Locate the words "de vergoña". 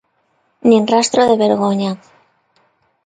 1.29-1.91